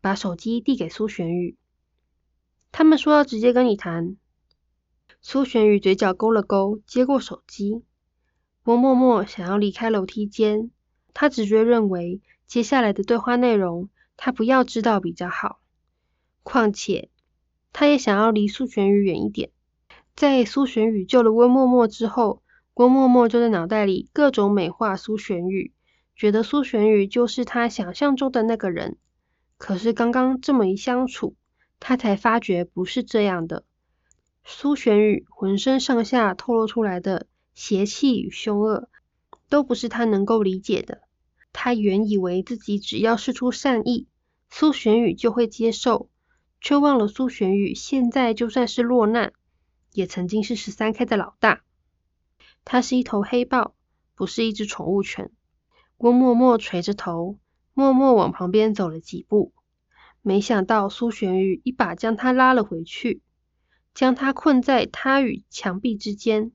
[0.00, 1.56] 把手机递给苏璇宇。
[2.70, 4.16] 他们说要直接跟你谈。
[5.20, 7.82] 苏璇宇嘴角勾了勾，接过手机。
[8.62, 10.70] 温默默想要离开楼梯间，
[11.14, 13.88] 他直觉认为接下来的对话内容
[14.18, 15.60] 他不要知道比较好。
[16.42, 17.08] 况且，
[17.72, 19.50] 他也想要离苏玄宇远一点。
[20.14, 22.42] 在苏玄宇救了温默默之后，
[22.74, 25.72] 温默默就在脑袋里各种美化苏玄宇，
[26.16, 28.98] 觉得苏玄宇就是他想象中的那个人。
[29.56, 31.36] 可是刚刚这么一相处，
[31.80, 33.64] 他才发觉不是这样的。
[34.44, 38.88] 苏玄宇浑身上下透露出来的邪气与凶恶，
[39.48, 41.02] 都不是他能够理解的。
[41.60, 44.06] 他原以为自己只要施出善意，
[44.48, 46.08] 苏玄宇就会接受，
[46.60, 49.32] 却忘了苏玄宇现在就算是落难。
[49.92, 51.64] 也曾经是十三 K 的老大，
[52.64, 53.74] 他是一头黑豹，
[54.14, 55.32] 不是一只宠物犬。
[55.96, 57.40] 郭默默垂着头，
[57.74, 59.52] 默默往旁边走了几步，
[60.22, 63.20] 没想到苏玄宇一把将他拉了回去，
[63.94, 66.52] 将他困在他与墙壁之间。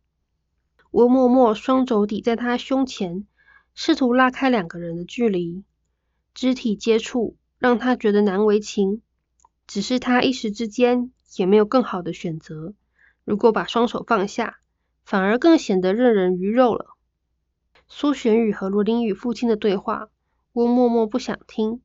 [0.92, 3.28] 郭默默双肘抵在他胸前，
[3.76, 5.64] 试图拉开两个人的距离，
[6.34, 9.02] 肢体接触让他觉得难为情，
[9.66, 12.74] 只是他一时之间也没有更好的选择。
[13.24, 14.60] 如果把双手放下，
[15.04, 16.96] 反而更显得任人鱼肉了。
[17.88, 20.10] 苏玄宇和罗琳宇父亲的对话，
[20.54, 21.82] 温默默不想听。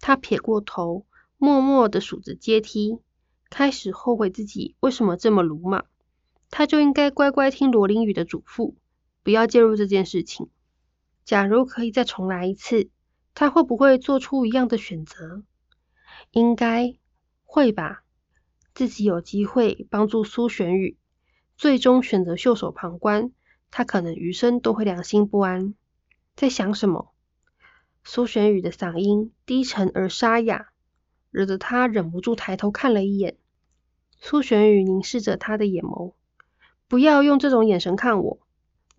[0.00, 1.06] 他撇过头，
[1.38, 2.98] 默默的数着阶梯，
[3.50, 5.86] 开始后悔自己为什么这么鲁莽。
[6.50, 8.74] 他就应该乖乖听罗琳宇的嘱咐，
[9.22, 10.48] 不要介入这件事情。
[11.24, 12.90] 假如可以再重来一次，
[13.34, 15.42] 他会不会做出一样的选择？
[16.30, 16.94] 应该
[17.44, 18.04] 会吧。
[18.74, 20.96] 自己有机会帮助苏玄宇，
[21.56, 23.32] 最终选择袖手旁观，
[23.70, 25.74] 他可能余生都会良心不安。
[26.36, 27.12] 在想什么？
[28.02, 30.68] 苏玄宇的嗓音低沉而沙哑，
[31.30, 33.36] 惹得他忍不住抬头看了一眼。
[34.18, 36.14] 苏玄宇凝视着他的眼眸，
[36.88, 38.40] 不要用这种眼神看我。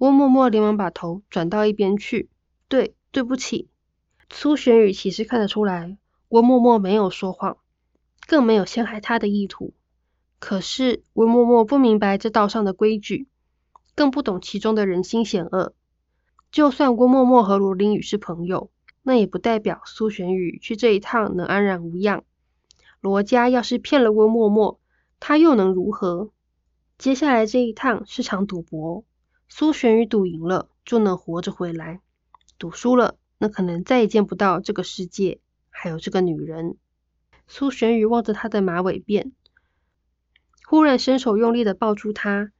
[0.01, 2.27] 温默默连忙把头转到一边去。
[2.67, 3.69] 对，对不起。
[4.31, 5.95] 苏玄宇其实看得出来，
[6.29, 7.57] 温默默没有说谎。
[8.25, 9.75] 更没有陷害他的意图。
[10.39, 13.27] 可是温默默不明白这道上的规矩，
[13.93, 15.75] 更不懂其中的人心险恶。
[16.51, 18.71] 就算温默默和罗琳雨是朋友，
[19.03, 22.23] 那也不代表苏玄宇去这一趟能安然无恙。
[23.01, 24.79] 罗家要是骗了温默默，
[25.19, 26.31] 他又能如何？
[26.97, 29.03] 接下来这一趟是场赌博，
[29.53, 31.99] 苏玄宇赌赢了就能活着回来，
[32.57, 36.77] 赌输了，那可能再也见不到这个世界，还有这个女人。
[37.49, 39.33] 苏玄宇望着他的马尾辫，
[40.65, 42.53] 忽然伸手用力的抱住他。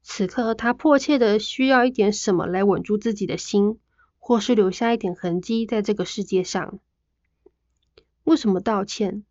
[0.00, 3.78] 此刻他迫切的需要一点什么来稳住自己的心，
[4.18, 6.78] 或是留下一点痕迹在这个世界上。
[8.24, 9.22] 为什么道歉？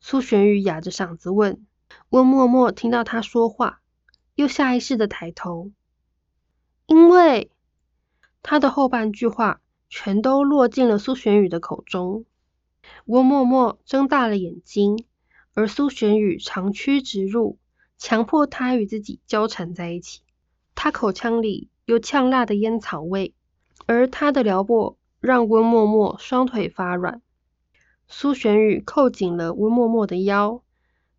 [0.00, 1.64] 苏玄宇哑着嗓子问。
[2.08, 3.80] 温默默听到他说话，
[4.34, 5.70] 又下意识的抬头，
[6.90, 7.52] 因为
[8.42, 12.24] 他的后半句话全都落进了苏玄宇的口中。
[13.04, 15.04] 温默默睁大了眼睛，
[15.54, 17.60] 而苏玄宇长驱直入，
[17.96, 20.22] 强迫他与自己交缠在一起。
[20.74, 23.34] 他口腔里有呛辣的烟草味，
[23.86, 27.22] 而他的撩拨让温默默双腿发软。
[28.08, 30.64] 苏玄宇扣紧了温默默的腰，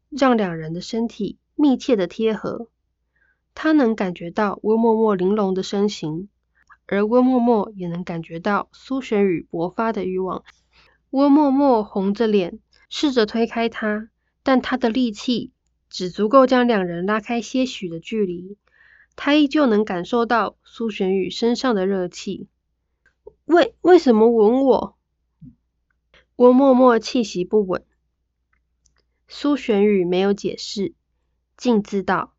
[0.10, 2.68] 让两人的身体密切的贴合。
[3.54, 6.30] 他能感觉到温默默玲珑的身形，
[6.86, 10.44] 而温默默也能感觉到苏玄宇勃发的欲望。
[11.10, 12.60] 温默默红着脸，
[12.90, 14.10] 试着推开他，
[14.44, 15.52] 但他的力气
[15.90, 18.58] 只足够将两人拉开些许的距离。
[19.18, 22.48] 他依旧能感受到苏玄宇身上的热气。
[23.44, 24.98] 为为什么吻我？
[26.38, 27.86] 温默默气息不稳。
[29.28, 30.94] 苏玄宇没有解释，
[31.58, 32.31] 径自道：“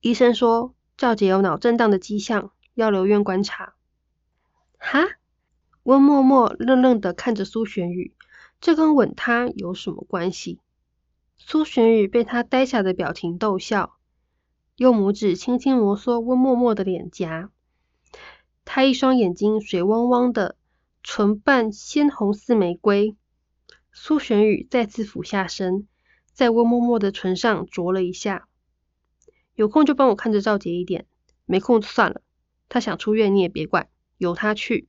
[0.00, 3.74] 医生说赵姐有脑震荡的迹象，要留院观察。”
[4.80, 5.06] 哈？
[5.82, 8.14] 温默默愣愣的看着苏玄宇，
[8.62, 10.58] 这跟吻他有什么关系？
[11.36, 13.96] 苏玄宇被他呆傻的表情逗笑，
[14.76, 17.50] 用拇指轻轻摩挲温默默的脸颊。
[18.64, 20.56] 他一双眼睛水汪汪的，
[21.02, 23.16] 唇瓣鲜红似玫瑰。
[23.92, 25.88] 苏玄宇再次俯下身，
[26.32, 28.48] 在温默默的唇上啄了一下。
[29.54, 31.06] 有空就帮我看着赵杰一点，
[31.44, 32.22] 没空就算了。
[32.68, 34.88] 他想出院你也别管，由他去。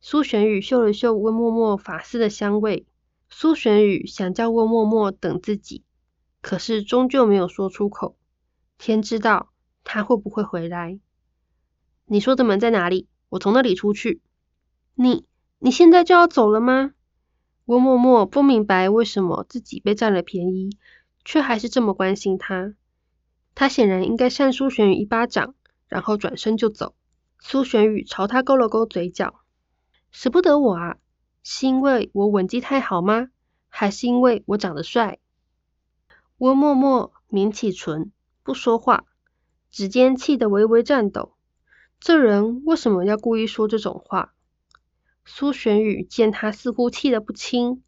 [0.00, 2.86] 苏玄宇嗅了嗅温默默发丝的香味，
[3.28, 5.84] 苏玄宇想叫温默默等自己，
[6.40, 8.16] 可是终究没有说出口。
[8.78, 9.50] 天知道
[9.84, 10.98] 他会不会回来。
[12.06, 13.08] 你说的门在哪里？
[13.28, 14.20] 我从那里出去。
[14.94, 15.26] 你
[15.58, 16.92] 你现在就要走了吗？
[17.66, 20.70] 温默默不明白为什么自己被占了便宜，
[21.24, 22.74] 却还是这么关心他。
[23.60, 25.54] 他显然应该扇苏玄宇一巴掌，
[25.86, 26.94] 然后转身就走。
[27.40, 29.42] 苏玄宇朝他勾了勾嘴角。
[30.10, 30.96] 舍不得我啊？
[31.42, 33.28] 是因为我吻技太好吗？
[33.68, 35.18] 还是因为我长得帅？
[36.38, 39.04] 温默默抿起唇，不说话，
[39.70, 41.36] 指尖气得微微颤抖。
[41.98, 44.32] 这人为什么要故意说这种话？
[45.26, 47.82] 苏玄宇见他似乎气得不轻，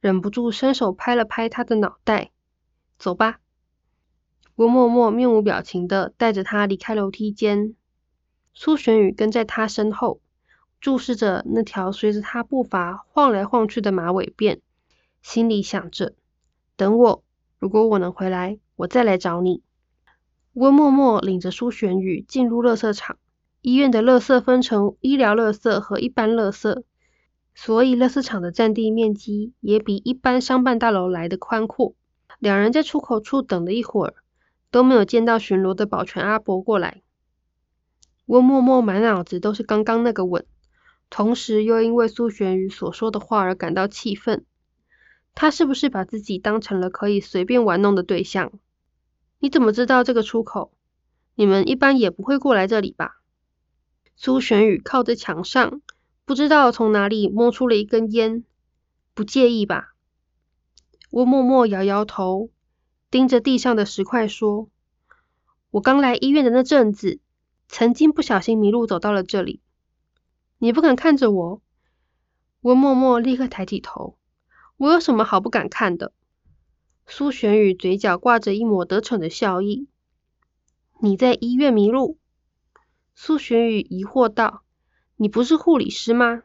[0.00, 2.30] 忍不住伸手拍了拍他的脑袋。
[2.98, 3.40] 走吧。
[4.56, 7.74] 温默默面无表情的带着他离开楼梯间。
[8.52, 10.20] 苏玄宇跟在他身后。
[10.80, 14.60] 注视着那条随着他步伐晃来晃去的马尾辫，
[15.22, 16.12] 心里想着：
[16.76, 17.24] 等我，
[17.58, 19.62] 如果我能回来，我再来找你。
[20.52, 23.16] 温默默领着苏玄宇进入垃圾场。
[23.62, 26.82] 医院的垃圾分成医疗垃圾和一般垃圾，
[27.54, 31.94] 所以垃圾场的占地面积也比一般商办大楼来的宽阔。
[32.38, 34.14] 两人在出口处等了一会儿，
[34.74, 37.02] 都没有见到巡逻的保全阿伯过来。
[38.26, 40.44] 温默默满脑子都是刚刚那个吻。
[41.08, 44.44] 同时又因为苏玄宇所说的话而感到气愤，
[45.32, 48.50] 他是不是把自己当成了可以随便玩弄的对象？
[49.38, 50.72] 你怎么知道这个出口？
[51.36, 53.20] 你们一般也不会过来这里吧？
[54.16, 55.82] 苏玄宇靠在墙上，
[56.24, 58.42] 不知道从哪里摸出了一根烟，
[59.14, 59.94] 不介意吧？
[61.12, 62.50] 我默默摇摇头，
[63.14, 64.68] 盯着地上的石块说
[65.70, 67.20] ：“我刚来医院的那阵子，
[67.68, 69.60] 曾经不小心迷路走到了这里。”
[70.58, 71.62] 你不敢看着我，
[72.62, 74.18] 温默默立刻抬起头。
[74.76, 76.12] 我有什么好不敢看的？
[77.06, 79.86] 苏玄宇嘴角挂着一抹得逞的笑意。
[80.98, 82.18] 你在医院迷路？
[83.14, 84.64] 苏玄宇疑惑道。
[85.14, 86.42] 你不是护理师吗？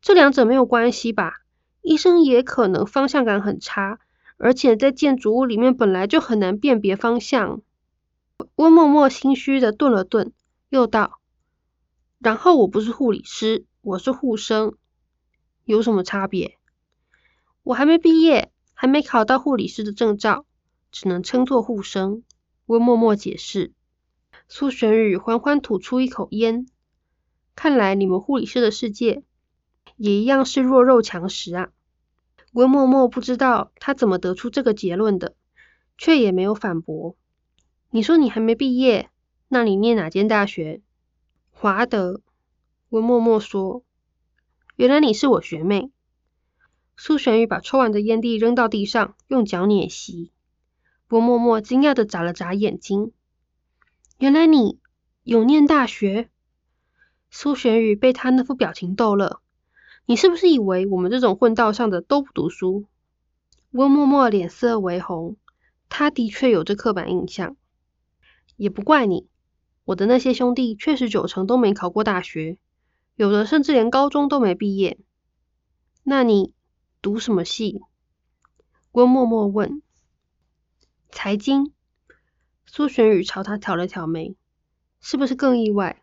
[0.00, 1.40] 这两者没有关系吧？
[1.82, 3.98] 医生也可能方向感很差，
[4.36, 7.62] 而且在建筑物里面本来就很难辨别方向。
[8.56, 10.32] 温默默心虚的顿了顿，
[10.68, 11.20] 又道。
[12.18, 14.74] 然后我不是护理师，我是护生，
[15.64, 16.58] 有什么差别？
[17.62, 20.46] 我还没毕业，还没考到护理师的证照，
[20.90, 22.22] 只能称作护生。
[22.66, 23.72] 温默默解释。
[24.48, 26.66] 苏玄宇缓缓吐出一口烟，
[27.54, 29.22] 看来你们护理师的世界
[29.96, 31.70] 也一样是弱肉强食啊。
[32.54, 35.34] 温默默不知道他怎么得出这个结论的，
[35.98, 37.16] 却也没有反驳。
[37.90, 39.10] 你说你还没毕业，
[39.48, 40.80] 那你念哪间大学？
[41.50, 42.20] 华德，
[42.90, 43.82] 温默默说
[44.76, 45.90] ：“原来你是我学妹。”
[46.96, 50.30] 苏玄宇把抽完的烟蒂扔到地上，用脚碾熄。
[51.08, 53.10] 温默默惊讶的眨了眨眼睛
[54.18, 54.78] ：“原来你
[55.24, 56.30] 有念大学？”
[57.32, 59.40] 苏玄宇被他那副表情逗了
[60.06, 62.84] ：“你是不是以为我们这种混道上的都不读书？”
[63.72, 65.36] 温默默脸色微红，
[65.88, 67.56] 他的确有这刻板印象，
[68.56, 69.26] 也不怪你。
[69.84, 72.56] 我的那些兄弟确实九成都没考过大学，
[73.16, 74.98] 有的甚至连高中都没毕业。
[76.04, 76.52] 那你
[77.02, 77.82] 读什么系？
[78.92, 79.82] 温默默问。
[81.10, 81.72] 财经。
[82.66, 84.36] 苏玄宇朝他挑了挑眉。
[85.00, 86.02] 是不是更意外？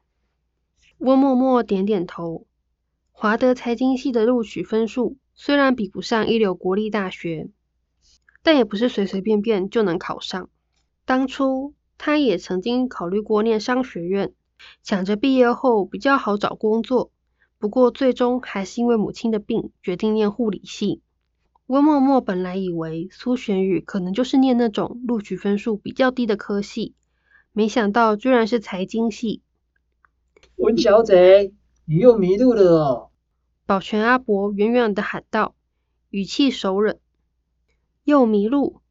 [0.98, 2.46] 温默默点点头。
[3.22, 7.50] 华德财经系的录取分数虽然比不上一流国立大学，
[8.42, 10.50] 但也不是随随便便就能考上。
[11.06, 14.34] 当初他也曾经考虑过念商学院，
[14.82, 17.12] 想着毕业后比较好找工作。
[17.60, 21.04] 不过最终还是因为母亲的病，决定念护理系。
[21.68, 26.96] 温默默本来以为苏玄宇可能就是念那种录取分数比较低的科系，
[27.54, 29.44] 没想到居然是财经系。
[30.56, 31.54] 温小姐，
[31.86, 33.11] 你又迷路了哦！
[33.66, 35.56] 保全阿伯远远的喊道，
[36.10, 36.98] 语气熟稔。
[38.04, 38.82] 又迷路？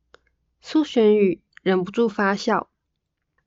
[0.61, 2.68] 苏玄宇忍不住发笑。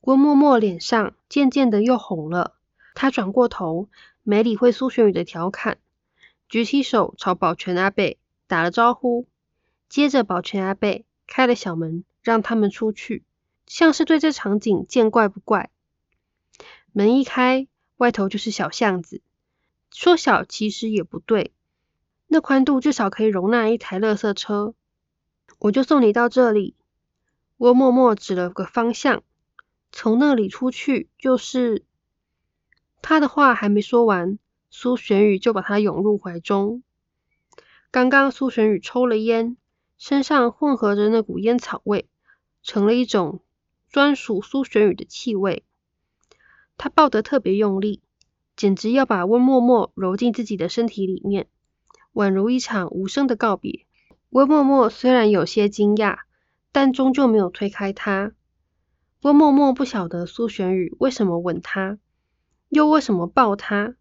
[0.01, 2.55] 温默默脸上渐渐的又红了，
[2.93, 3.89] 他转过头。
[4.25, 5.79] 没理会苏玄宇的调侃，
[6.47, 9.27] 举起手朝保全阿贝打了招呼，
[9.89, 13.25] 接着保全阿贝开了小门，让他们出去，
[13.65, 15.71] 像是对这场景见怪不怪。
[16.93, 17.67] 门一开，
[17.97, 19.21] 外头就是小巷子，
[19.93, 21.53] 说小其实也不对，
[22.27, 24.73] 那宽度至少可以容纳一台垃圾车。
[25.59, 26.75] 我就送你到这里，
[27.57, 29.23] 我默默指了个方向，
[29.91, 31.85] 从那里出去就是。
[33.01, 34.39] 他的话还没说完，
[34.69, 36.81] 苏玄宇就把他拥入怀中。
[37.91, 39.57] 刚刚苏玄宇抽了烟，
[39.97, 42.07] 身上混合着那股烟草味，
[42.63, 43.41] 成了一种
[43.89, 45.63] 专属苏玄宇的气味。
[46.77, 48.01] 他抱得特别用力，
[48.55, 51.47] 简直要把温默默揉进自己的身体里面，
[52.13, 53.85] 宛如一场无声的告别。
[54.29, 56.19] 温默默虽然有些惊讶，
[56.71, 58.33] 但终究没有推开他。
[59.21, 61.97] 温默默不晓得苏玄宇为什么吻他。
[62.69, 63.95] 又为什么抱他？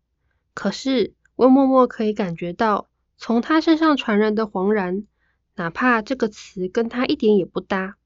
[0.54, 2.88] 可是温默默可以感觉到
[3.18, 5.06] 从他身上传来的惶然，
[5.54, 7.96] 哪怕这个词跟他一点也不搭。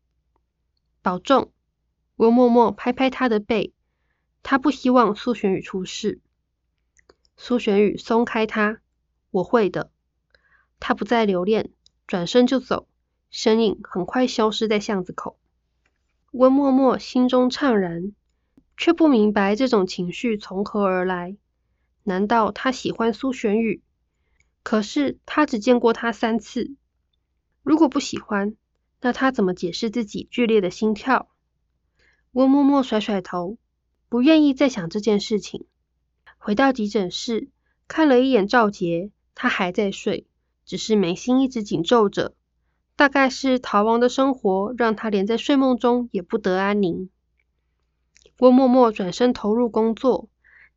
[1.02, 1.52] 保重，
[2.16, 3.72] 温默默拍拍他的背，
[4.42, 6.20] 他不希望苏玄宇出事。
[7.36, 8.80] 苏玄宇松开他，
[9.30, 9.90] 我会的。
[10.80, 11.70] 他不再留恋，
[12.06, 12.88] 转身就走，
[13.30, 15.38] 身影很快消失在巷子口。
[16.32, 18.12] 温默默心中怅然。
[18.78, 21.38] 却不明白这种情绪从何而来？
[22.02, 23.82] 难道他喜欢苏玄宇？
[24.62, 26.74] 可是他只见过他三次。
[27.62, 28.54] 如果不喜欢，
[29.00, 31.30] 那他怎么解释自己剧烈的心跳？
[32.32, 33.56] 温默默甩甩头，
[34.10, 35.64] 不愿意再想这件事情。
[36.46, 37.48] 回到急诊室，
[37.88, 40.28] 看了一眼赵杰，他还在睡，
[40.64, 42.36] 只是眉心一直紧皱着。
[42.94, 47.10] 大概是逃亡的生活让他连在睡梦中也不得安宁。
[48.38, 50.28] 郭默默转身投入工作。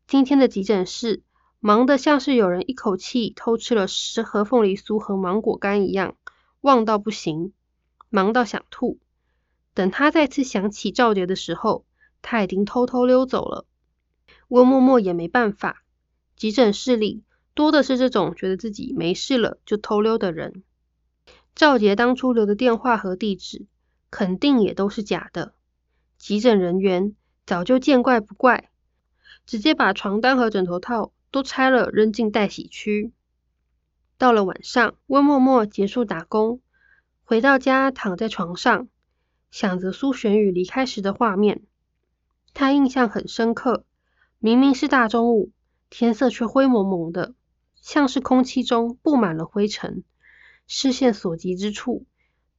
[0.08, 1.22] 今天的急诊室
[1.60, 6.16] 忙得像是有人一口气偷吃了十盒凤梨酥和芒果干一样，
[6.62, 7.54] 旺到不行，
[8.10, 8.98] 忙到想吐。
[9.76, 11.86] 等他再次想起赵杰的时候，
[12.24, 13.68] 他已经偷偷溜走了。
[14.50, 15.84] 温默默也没办法，
[16.36, 17.24] 急诊室里
[17.54, 20.64] 多的是这种觉得自己没事了就偷溜的人。
[21.56, 23.66] 赵杰当初留的电话和地址，
[24.12, 25.54] 肯定也都是假的。
[26.18, 27.16] 急诊人员。
[27.46, 28.70] 早就见怪不怪，
[29.48, 33.12] 直接把床单和枕头套都拆了扔进待洗区。
[34.20, 36.62] 到了晚上，温默默结束打工，
[37.24, 38.88] 回到家躺在床上，
[39.50, 41.64] 想着苏玄宇离开时的画面，
[42.54, 43.84] 他印象很深刻。
[44.42, 45.52] 明明是大中午，
[45.90, 47.36] 天色却灰蒙蒙的，
[47.82, 50.06] 像是空气中布满了灰尘，
[50.66, 52.06] 视线所及之处，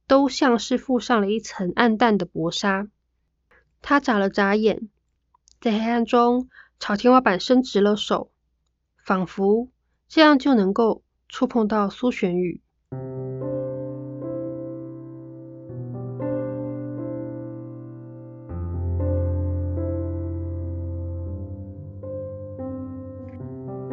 [0.05, 2.87] 都像是覆上了一层暗淡的薄纱。
[3.81, 4.89] 他眨了眨眼，
[5.59, 8.31] 在黑暗中朝天花板伸直了手，
[9.03, 9.67] 仿佛
[10.07, 12.60] 这样就能够触碰到苏玄宇。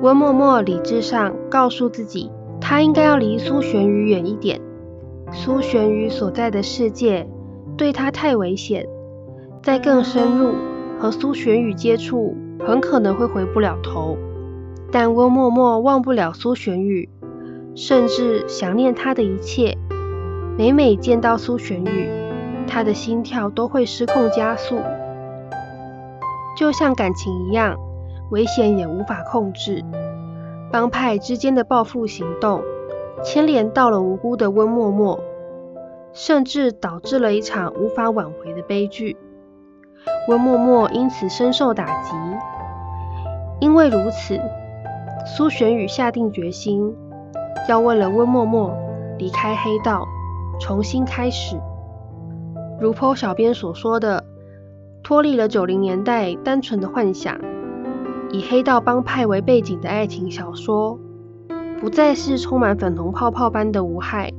[0.09, 2.32] 温默默理智上告诉自己，
[2.62, 4.59] 他应该要离苏玄宇远一点。
[5.32, 7.28] 苏玄宇所在的世界
[7.76, 8.86] 对他太危险。
[9.62, 10.54] 再更深入
[10.98, 12.34] 和苏玄宇接触，
[12.66, 14.16] 很可能会回不了头。
[14.90, 17.11] 但温默默忘不了苏玄宇，
[17.74, 19.76] 甚至想念他的一切。
[20.56, 22.09] 每每见到苏玄宇，
[22.66, 24.78] 他的心跳都会失控加速，
[26.56, 27.76] 就像感情一样，
[28.31, 29.85] 危险也无法控制。
[30.70, 32.62] 帮派之间的报复行动，
[33.24, 35.18] 牵连到了无辜的温默默，
[36.12, 39.16] 甚至导致了一场无法挽回的悲剧。
[40.29, 42.12] 温默默因此深受打击，
[43.61, 44.39] 因为如此，
[45.26, 46.95] 苏玄宇下定决心，
[47.68, 48.76] 要为了温默默
[49.18, 50.07] 离开黑道，
[50.61, 51.59] 重新开始。
[52.79, 54.22] 如剖小编所说的，
[55.03, 57.41] 脱离了九零年代单纯的幻想，
[58.31, 60.99] 以黑道帮派为背景的爱情小说，
[61.81, 64.33] 不再是充满粉红泡泡般的无害。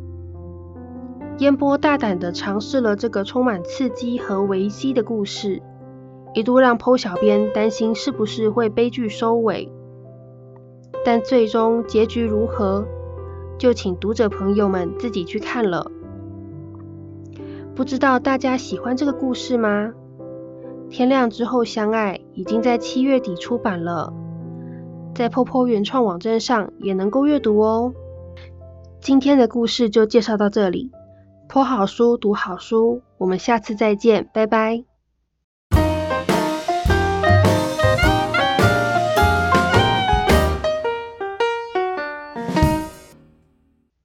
[1.40, 5.62] 烟波大胆地尝试了这个充满刺激和危机的故事，
[6.34, 9.72] 一度让 PO 小编担心是不是会悲剧收尾。
[11.06, 12.86] 但最终结局如何，
[13.58, 15.90] 就请读者朋友们自己去看了。
[17.74, 19.94] 不知道大家喜欢这个故事吗？
[20.90, 24.12] 天亮之后相爱已经在七月底出版了，
[25.16, 27.94] 在 POPO 原创网站上也能够阅读哦。
[29.00, 30.92] 今天的故事就介绍到这里。
[31.48, 34.89] 泼好书，读好书，我们下次再见，拜拜。